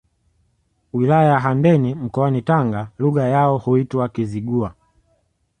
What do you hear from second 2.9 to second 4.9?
Lugha yao huitwa Kizigua